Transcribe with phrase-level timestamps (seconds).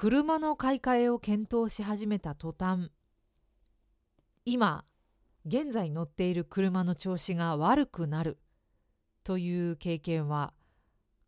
[0.00, 2.90] 車の買い替えを検討し始めた途端
[4.46, 4.86] 今
[5.44, 8.38] 現在乗っている車の調子が悪くなる
[9.24, 10.54] という経験は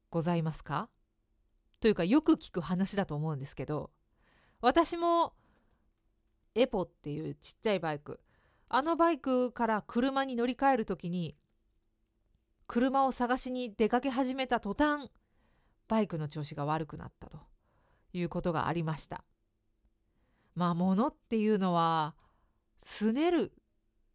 [0.09, 0.89] ございますか？
[1.81, 3.91] というかよく聞く話だと思うんですけど
[4.63, 5.35] 私も
[6.55, 8.21] エポっていうちっちゃいバイク
[8.71, 11.37] あのバイクから車に乗り換える時に
[12.67, 15.11] 車を探しに出かけ始めた途端
[15.89, 17.52] バイクの調子が悪くなったと。
[18.13, 19.25] いうことがありました。
[20.55, 22.15] まあ物っていうのは
[22.83, 23.53] すねる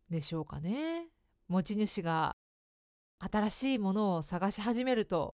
[0.10, 1.08] でしょうかね。
[1.48, 2.36] 持ち主が
[3.20, 5.34] 新しいものを探し始めると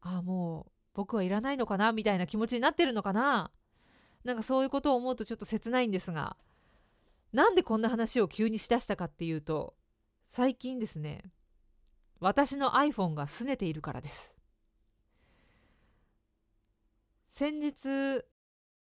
[0.00, 3.50] ああもう僕はいらないのかなみたいな気持ちになってるのかな。
[4.24, 6.36] なんかそういうことを思うとちょっと切ないんですが
[7.32, 9.74] なんでこんな話を急にしだしたかっていうと
[10.26, 11.22] 最近ですね
[12.20, 14.37] 私の iPhone が拗ねているからです。
[17.38, 18.24] 先日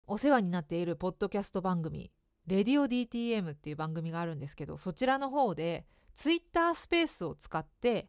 [0.06, 2.10] お世話になっているポッドキャスト番組
[2.48, 8.08] 「レディオ DTM」っていう番組があるんですけどそちらの方で Twitter スペースを使って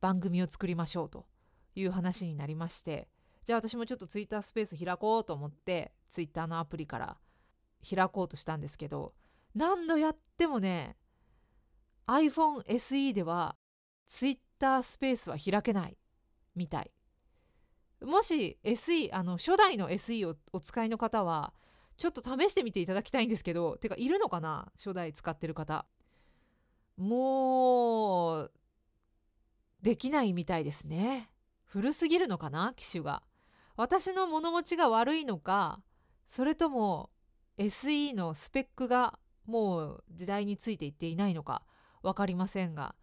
[0.00, 1.26] 番組を作りましょうと
[1.74, 3.08] いう話になりまして
[3.44, 7.18] じゃあ私もちょっと Twitter スペース開こうと思って Twitter のアプリから
[7.84, 9.12] 開こうとしたんですけど
[9.56, 10.96] 何度やってもね
[12.06, 13.56] iPhone SE では
[14.06, 15.98] Twitter スペースは開けない
[16.54, 16.93] みたい。
[18.04, 21.52] もし SE あの初代の SE をお使いの方は
[21.96, 24.72] ちょっと試してみていただきたいんですけどてかいるのかな？
[24.76, 25.86] 初代使ってる方。
[26.96, 28.52] もう
[29.82, 31.30] できないみたいですね。
[31.64, 32.72] 古すぎるのかな？
[32.76, 33.22] 機種が。
[33.76, 35.80] 私の物持ちが悪いのか
[36.28, 37.10] それとも
[37.58, 41.62] SE のスペックがもう時代についていっていないのか
[42.02, 42.94] 分かりませんが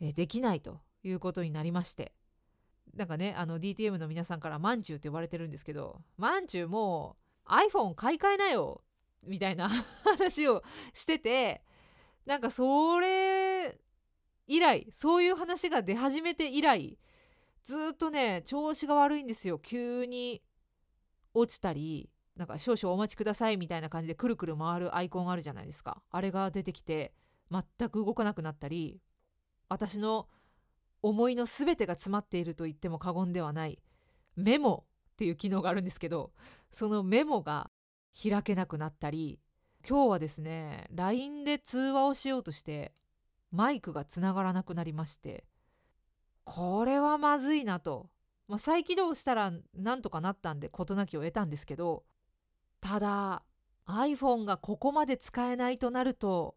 [0.00, 2.12] えできないということになりまして。
[2.96, 8.82] なんかねあの DTM の皆さんからまんじゅうって呼ばれてるんですけどまんじゅうもう iPhone 買い替えなよ
[9.26, 9.68] みたいな
[10.04, 11.62] 話をしてて
[12.26, 13.78] なんかそれ
[14.46, 16.98] 以来そういう話が出始めて以来
[17.62, 19.58] ずっとね調子が悪いんですよ。
[19.58, 20.42] 急に
[21.32, 26.02] 落ちたりなんか少々お待ちくださいみたいな感じでくるくる回るアイコンあるじゃないですか。
[26.10, 27.14] あれが出てきて
[27.50, 29.00] 全く動かなくなったり
[29.68, 30.28] 私の
[31.04, 33.78] 思いの全てが詰まっていると言っても過言ではない。
[34.36, 36.32] メモっていう機能があるんですけど
[36.72, 37.70] そのメモが
[38.20, 39.38] 開けなくなったり
[39.88, 42.94] 今日はですね LINE で通話をしようとして
[43.52, 45.44] マイクがつながらなくなりまして
[46.42, 48.10] これはまずいなと、
[48.48, 52.02] まあ、再起動したらなんとかなったんで事なきを得たんですけど
[52.80, 53.42] ただ
[53.86, 56.56] iPhone がここまで使えないとなると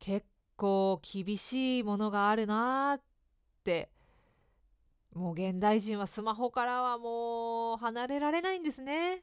[0.00, 3.02] 結構厳しいものがあるなっ
[3.64, 3.90] って。
[5.14, 9.22] もう現代人はスマホからはもう離れられないんですね。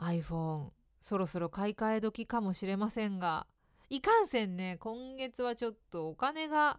[0.00, 3.46] iPhone そろそろ買い替え時かもしれませんが。
[3.90, 6.78] いかんせんね今月はちょっとお金が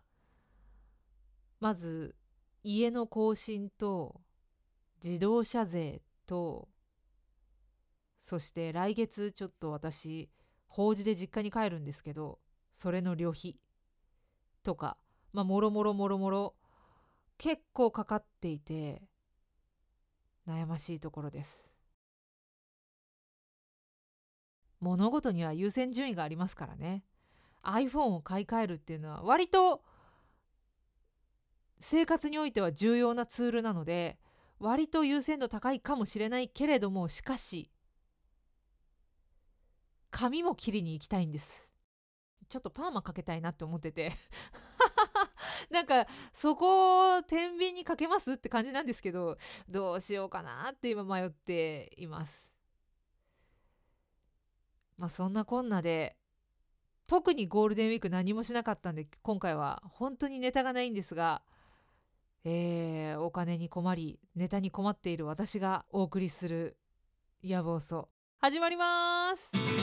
[1.60, 2.16] まず
[2.64, 4.22] 家の更新と
[5.04, 6.70] 自動車税と
[8.22, 10.30] そして来月ちょっと私
[10.68, 12.40] 法事で実家に帰るんですけど
[12.72, 13.56] それの旅費
[14.64, 14.96] とか
[15.34, 16.56] まあもろもろもろもろ
[17.38, 19.02] 結構かかっていて
[20.48, 21.72] 悩ましいところです。
[24.80, 27.04] 物事には優先順位がありますからね。
[27.64, 29.84] iPhone を買い替えるっていうのは割と
[31.80, 34.18] 生活においては重要なツールなので
[34.60, 37.72] 割と優先度高いかもしれないけれどもしかし
[40.10, 41.72] 髪も切りに行きたいんです。
[42.50, 44.12] ちょっとパーマかけたいなって思ってて。
[45.72, 49.38] なんかそこを天秤にかけますって感じなんですけど
[49.70, 52.46] どうしようかなって今迷っています。
[54.98, 56.16] まあそんなこんなで
[57.08, 61.42] 特にゴールデンウィーク何もしなかったんで今回は本当にネタがないんですが
[62.44, 66.78] えー、お金に困りネタに困っている私がお送りする
[67.44, 68.10] 野望そ
[68.40, 69.81] 始まります。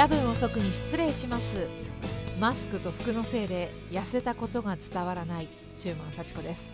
[0.00, 1.66] 夜分遅くに失礼します。
[2.40, 5.48] マスクと服のせいで痩せたことが伝わらない。
[5.76, 6.70] 中馬幸子です。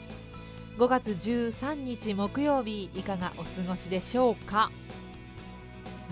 [0.78, 4.70] 5月13日木曜日いかがお過ごしでしょうか？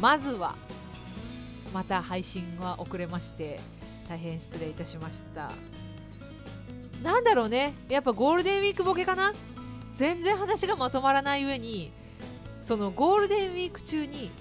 [0.01, 0.57] まずは
[1.73, 3.61] また配信が遅れまして
[4.09, 5.53] 大変失礼いたしました。
[7.01, 7.75] なんだろうね。
[7.89, 9.33] やっぱゴールデンウィークボケかな？
[9.95, 11.93] 全然話がまとまらない上に
[12.65, 14.33] そのゴールデンウィーク中に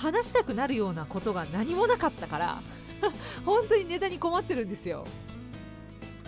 [0.00, 2.62] 話したくなるようなことが何もなかったから
[3.44, 5.06] 本当にネタに困ってるんですよ。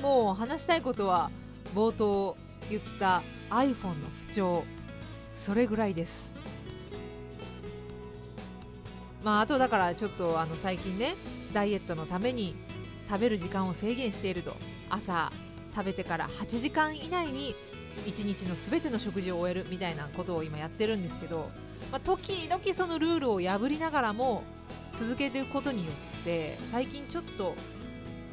[0.00, 1.30] もう話したいことは
[1.74, 2.36] 冒頭
[2.68, 4.64] 言った iPhone の不調
[5.36, 6.12] それぐらいです。
[9.22, 11.14] まああとだからちょっとあの最近ね
[11.52, 12.56] ダイエットのために
[13.08, 14.56] 食べる時間を制限していると。
[14.90, 15.32] 朝
[15.74, 17.54] 食べてから8時間以内に
[18.04, 21.50] 1日の全ての食事を終えるみたいなことを今やってるんですけど、
[21.90, 24.42] まあ、時々そのルールを破りながらも
[24.92, 27.54] 続けることによって最近ちょっと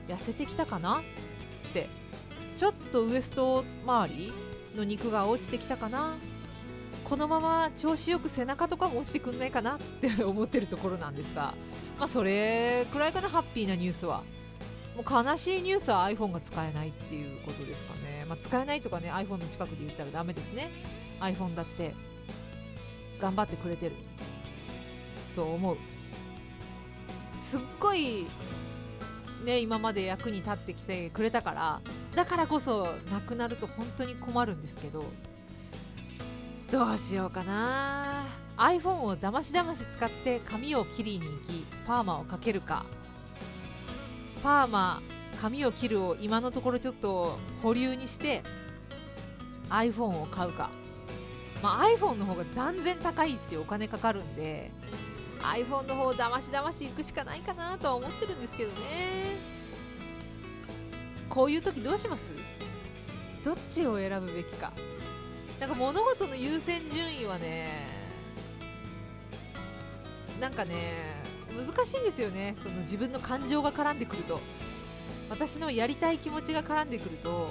[0.08, 1.90] 痩せてきたかなって
[2.56, 4.34] ちょっとウエスト周り
[4.76, 6.16] の肉が落ちてきたかな
[7.04, 11.56] このまま調子よく背中とかも落ちてくんないかなって 思ってるところなんですが
[11.98, 14.24] まあそれくらいかなハッピーなニュースは。
[14.96, 20.70] もう悲しいニュースは iPhone が使えないっていうことですかね、まあ、使えないとかね iPhone の近くで言ったらダメですね。
[21.22, 21.94] iPhone だって。
[23.20, 23.96] 頑張ってくれてる。
[25.36, 25.78] と思う。
[27.40, 28.28] すっごい
[29.44, 31.82] ね今まで役に立ってきてくれたから
[32.16, 35.04] だからこそなくなると本当に困るんですけど
[36.72, 38.26] どうしようかな。
[38.58, 42.86] iPhone をだましだまし使って髪を切りに行きパーマをかけるか。
[44.44, 45.02] パーマ
[45.42, 48.44] 髪を切るを今のところちょっと保留にして
[49.70, 50.70] iPhone を買うか、
[51.62, 54.72] まあ、iPhone の方が断然高いしお金かかるんで
[55.42, 58.80] iPhone の方だましだまし行くしかないかなとは思ってるんですけどね。
[61.30, 62.32] こういう時どうします？
[63.44, 64.74] どっちを選ぶべきか。
[65.60, 67.88] なんか物事の優先順位はね
[70.40, 71.24] なんかね
[71.56, 72.56] 難しいんですよね。
[72.64, 74.40] その自分の感情が絡んでくると。
[75.30, 77.50] 私のやりたい気持ちが絡んでくると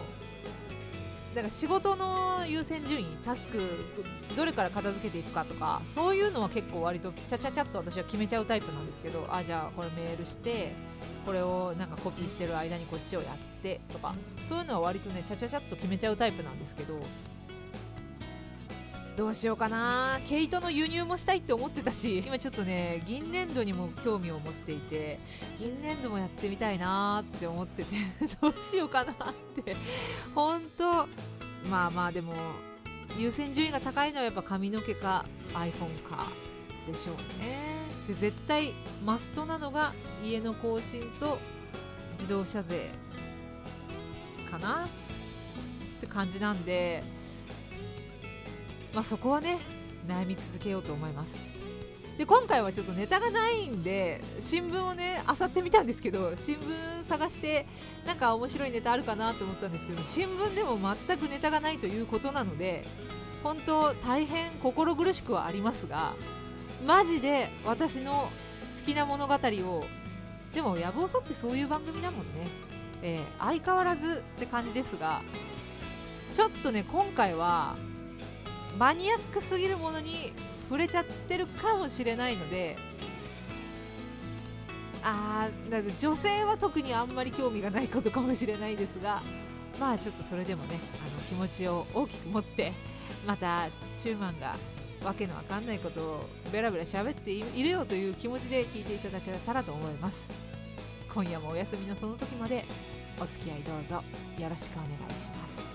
[1.34, 3.60] だから仕事の優先順位タスク
[4.36, 10.72] どれから片付けていくかとかそういうのは結構割とちゃちゃちゃっと私は決めちゃうタイプなんですけどあじゃあこれメールして
[11.26, 14.14] これをなんかコピーしてる間にこっちをやってとか
[14.48, 16.98] そういうのは割とねちゃちゃちゃっと決めちゃうタイプなんですけど
[19.18, 20.20] どうしようかな。
[20.28, 22.22] 毛糸の輸入もしたいって思ってたし。
[22.24, 25.18] 今ちょっとね銀粘土にも興味を持っていて
[25.58, 27.96] 銀粘土もやってみたいなって思ってて
[28.40, 29.16] どうしようかなっ
[29.64, 29.74] て。
[30.36, 31.08] 本当
[31.68, 32.32] まあまあでも
[33.18, 36.30] 優先順位が高いのはやっぱ髪の毛か iPhone か
[36.86, 37.56] でしょうね。
[38.06, 38.72] で絶対
[39.04, 39.94] マストなのが
[40.24, 41.40] 家の更新と
[42.12, 42.90] 自動車税
[44.48, 44.88] かなっ
[46.00, 47.02] て感じなんで
[48.98, 49.58] まあ、そこはね
[50.08, 51.32] 悩み続けようと思います。
[52.18, 57.64] で今回はちょっとネタがないんで新聞をね漁ってみたんですけど新聞探して
[58.04, 62.88] なんか面白いネタあるかなと思ったんですけど新聞でも全くネタがないということなので
[63.44, 66.14] 本当大変心苦しくはありますが
[66.84, 68.28] マジで私の
[68.80, 69.84] 好きな物語を
[70.52, 72.48] でも「野望そ」ってそういう番組だもんね、
[73.02, 75.22] えー、相変わらずって感じですが
[76.34, 77.76] ちょっとね今回は
[78.78, 80.32] マニアックすぎるものに
[80.68, 82.76] 触れちゃってるかもしれないので
[85.02, 89.22] あー女性は特にあんまり興味がないことかもしれないですが
[89.80, 92.72] まあちょっとそれでもねあの気持ちを大きく持って
[93.26, 94.54] またチューマンが
[95.04, 100.16] わけのわかんないことをベラベラ喋っているよという気持ちで聞いていただけたらと思います。
[101.12, 102.64] 今夜もお休みのその時まで
[103.20, 104.02] お付き合いどうぞ
[104.42, 105.67] よろしくお願いします。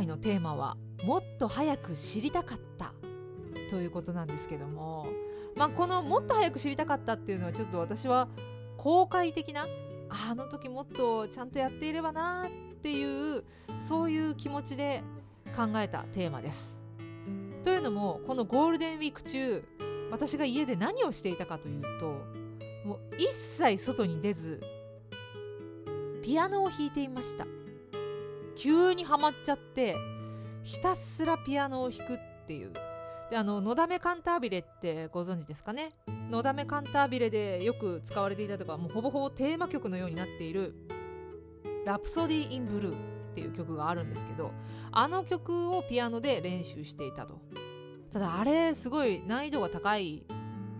[0.00, 2.94] 回のテーマはもっと早く知りたかった。
[3.68, 5.06] ということなんですけども、
[5.56, 8.28] まあ、このもっと早く知りたかったっていうのはちょっと私は
[8.78, 9.66] 公開的な
[10.08, 13.44] あの時もっとちゃんとやっていればなっていう
[13.86, 15.02] そういう気持ちで
[15.54, 16.74] 考えたテーマです。
[17.62, 19.62] というのもこのゴールデンウィーク中
[20.10, 22.06] 私が家で何をしていたかというと
[22.84, 23.28] もう一
[23.58, 24.60] 切外に出ず
[26.22, 27.46] ピアノを弾いていました。
[28.60, 29.96] 急にはまっちゃって
[30.62, 32.72] ひたすらピアノを弾くっていう。
[33.30, 35.92] であの「のだめカンタービレ」ってご存知ですかね
[36.30, 40.74] 「のだめカンタービレ」でよく使われていたとかもうほぼほぼテーマ曲のようになっている
[41.86, 42.92] 「ラプソディ・イン・ブルー」
[43.30, 44.50] っていう曲があるんですけど
[44.90, 47.40] あの曲をピアノで練習していたと。
[48.12, 50.24] ただあれすごい難易度が高い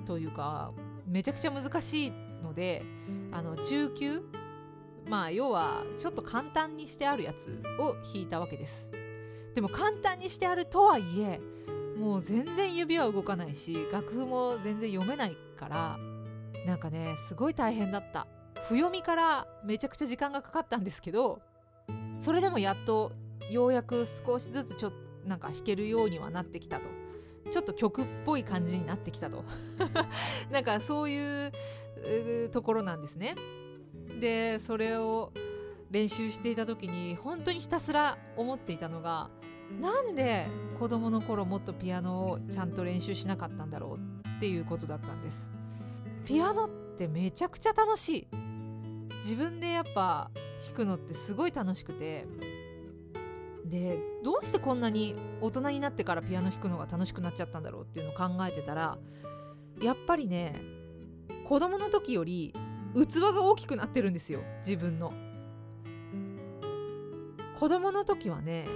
[0.05, 0.73] というか
[1.07, 2.83] めちゃくちゃ難しいので
[3.31, 4.23] あの中級
[5.11, 8.89] まあ要はちょっと簡単にしてあるやつを弾いたわけです。
[9.57, 11.41] でも簡単にしてあるとはいえ
[11.99, 15.99] もう全然指は動かないし楽譜も全然読めないから
[16.65, 18.29] なんかねすごい大変だった。
[18.69, 21.41] 譜読みからめちゃくちゃ時間がかかったんですけど
[22.21, 23.11] それでもやっと
[23.51, 26.85] ようやく少しずつちょっとなんか弾けるようにはなってきたと。
[27.51, 29.45] ちょっと曲っぽい感じになってきたと。
[30.53, 31.51] なんかそういう
[32.51, 33.35] ところなんですね。
[34.21, 35.33] でそれを
[35.91, 39.29] 練習していた時に本当にひたすら思っていたのが
[39.81, 40.47] なんで
[40.79, 45.49] 子供の頃もっとピアノをちゃんと練習しなかったんだろうっていうことだったんです。
[46.25, 48.29] ピアノってめちゃくちゃ楽しい。
[49.19, 50.31] 自分でやっぱ
[50.67, 52.27] 弾くのってすごい楽しくて。
[53.67, 58.99] でどうしてこんなに大人になってからピアノ弾くのが楽しくなっちゃったんだろうっていうのを考えてたら
[59.81, 60.61] やっぱりね
[61.45, 62.53] 子供の時より
[62.95, 65.13] 器が大きくなってるんですよ自分の。
[67.59, 68.67] 子供の時はね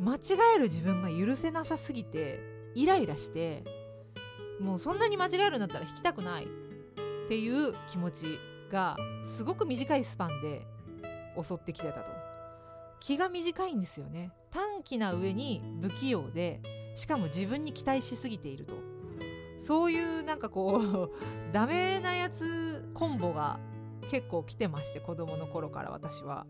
[0.00, 0.18] 間違
[0.56, 2.40] える自分が許せなさすぎて
[2.74, 3.62] イライラして
[4.60, 10.66] もうそんなに間違えるんだったら弾きたくないっていう気持ちがすごく短いスパンで
[11.40, 12.06] 襲ってきてたと。
[13.00, 14.32] 気が短いんですよね。
[14.50, 16.60] 短気な上に不器用で
[16.94, 18.74] しかも自分に期待しすぎていると。
[19.58, 21.12] そういうなんかこう
[21.52, 23.58] ダメなやつコンボが
[24.10, 26.46] 結構来てまして子供の頃から私は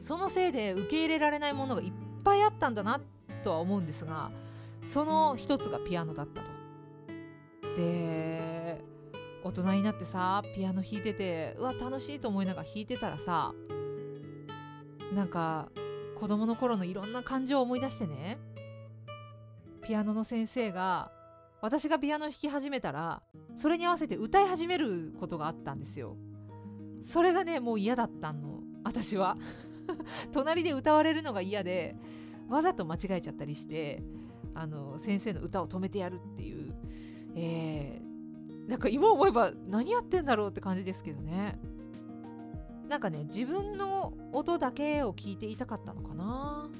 [0.00, 1.92] そのせいで受け入れられないものがいっ
[2.24, 3.00] ぱいあったんだな
[3.42, 4.30] とは思うんですが
[4.86, 6.48] その一つがピアノだったと。
[7.76, 8.80] で
[9.44, 13.52] 大人になってさピアノ弾いててうわ楽しいと思いながら弾いてたらさ
[15.14, 15.68] なんか
[16.18, 18.38] 子供の頃のいろんな感情を思い出してね
[19.82, 21.12] ピアノの先生が
[21.66, 23.24] 私がピアノ弾き始めたら
[23.56, 26.16] それに合わせて歌い始めることがあったんですよ。
[27.02, 28.60] それがねもう嫌だったの。
[28.84, 29.36] 私は。
[30.30, 31.96] 隣で歌われるのが嫌で
[32.48, 34.04] わざと間違えちゃったりして
[34.54, 36.72] あの先生の歌を止めてやるっていう、
[37.34, 41.58] えー、なんか今思えば何やってんだろうって感じですけどね。
[42.88, 46.70] なんかね自分の音だけを聞いていたかったのかな。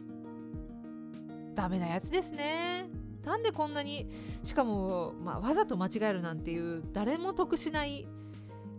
[1.57, 2.89] ダメなやつですね。
[3.27, 4.09] なんでこんなに
[4.45, 8.07] しかも、まあ、わざと間違えるなんていう誰も得しない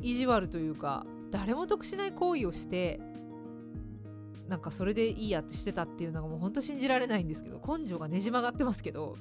[0.01, 3.01] 意地悪というか誰も得しない行為をして
[4.47, 9.15] なんかそれでいいやってしてたっていうのがもうほんと信じられないんですけど根性がねじ曲がってますけど、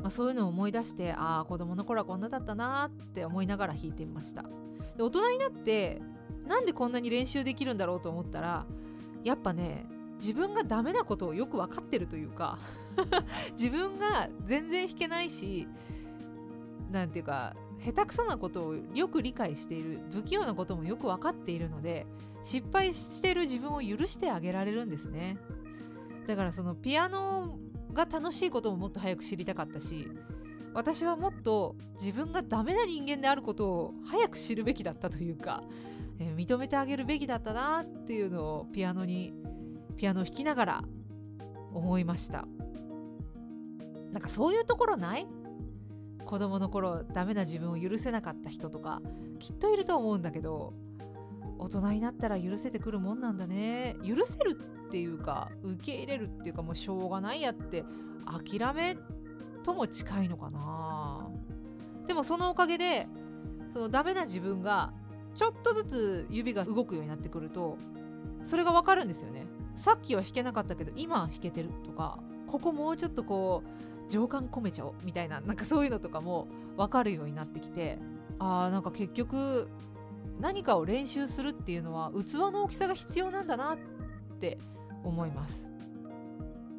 [0.00, 4.44] まあ、そういうのを思い出してああ子供の頃はこんなだったなって思いながら弾いてみました。
[4.96, 6.00] で大人になって
[6.46, 8.64] なんでこんなに練習できるんだろうと思ったら
[9.22, 9.86] やっぱね
[10.22, 12.56] 自分がダメなことをよく分かってるというか
[13.58, 15.66] 自分が全然弾けないし
[16.92, 22.06] 何ていうか下手くそなことをよく理解している不器用なこともよく分かっているので
[22.44, 25.38] 失敗してる自分を許してあげられるんですね。
[26.26, 27.58] だからそのピアノ
[27.92, 30.08] が楽しいことももっと早く知りたかったし
[30.72, 35.62] 私はもっと自分がダメな人間であることを早く知るべきだったというか、
[36.18, 39.34] えー、認めてあげるべきだったなっていうのをピアノに
[39.96, 40.84] ピアノ弾きながら
[41.72, 42.46] 思いました。
[44.12, 45.26] なんかそういうところない？
[46.24, 49.02] 子供の頃ダメな自分を許せなかった人とか
[49.38, 50.72] きっといると思うんだけど
[51.58, 53.96] 大人になったら許せてくるもんなんだね。
[54.06, 57.84] 許せるっていうか受け入れるっていうかもうしょうがないやって
[58.26, 58.96] 諦め
[59.62, 61.28] とも近いのかな。
[62.06, 63.06] でもそのおかげで
[63.72, 64.92] そのダメな自分が
[65.34, 67.78] ちょっとずつ指が動くようになってくると
[68.42, 69.46] それがわかるんですよね。
[69.74, 77.98] さっきは弾けなかったけど今は弾けてるとかここもうちょっとこう情感込めちゃおうみたいななんかそういうのとかも分かるようになってきて
[78.38, 79.68] あーなんか結局
[80.40, 83.78] 何かを練習するっていうのは器の大きさが必要なんだなっ
[84.40, 84.58] て
[85.04, 85.68] 思います。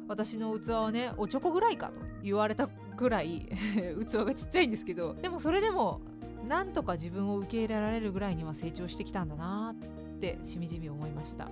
[0.06, 3.48] 私の器はねおちょこぐらいかと言われたぐらい
[4.10, 6.02] 器がちっちゃいんですけどでもそれでも
[6.46, 11.48] なんとか自分を受け入れられるぐらいには成長してきたんだなってしみじみ思いました。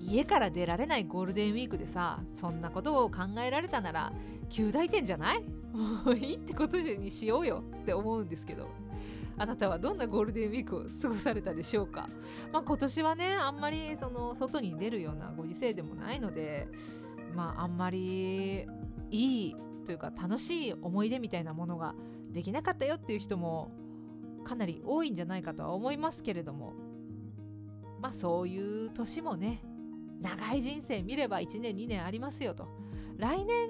[0.00, 4.12] 家から出られないゴールデンウィークでさそんなことを考えられたなら
[4.50, 5.44] 9大点じゃない？
[5.72, 8.68] もういいってことにしようよって思うんですけど。
[9.38, 12.10] あなたはどんなゴールデンウィークを過ごされたでしょうか、
[12.52, 16.68] まあ、今年はねあんまりその外に出るようなご時世でもないので
[17.34, 18.66] まああんまり
[19.10, 21.94] いいというか楽しい思い出みたいなものが
[22.32, 23.70] できなかったよっていう人も
[24.44, 26.74] かなり多いんじゃないかとは思いますけれども。
[27.98, 29.62] まあそういう年もね
[30.20, 32.68] 長い人生見れば1年2年ありますよと。
[33.16, 33.68] 来年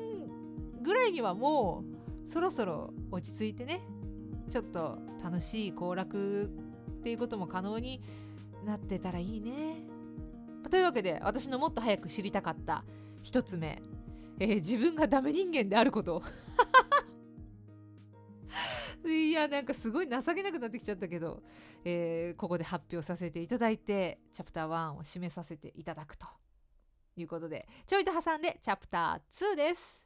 [0.82, 1.84] ぐらいにはも
[2.26, 3.80] うそろそろ落ち着いてね
[4.48, 8.00] ちょっと楽しい行楽っていうことも可能に
[8.64, 9.76] なってたらいいね。
[10.70, 12.84] というわけで私のもっと早く知りたかった
[13.24, 13.82] 1つ目、
[14.38, 16.22] えー、自分がダメ人間であること。
[19.08, 21.42] いやなんかすごい情けなくなってきちゃったけど、
[21.84, 26.26] えー、ここで発表させていただいてチャプター1を締めさせていただくと
[27.16, 29.99] いうことでちょいと挟んでチャプター2です。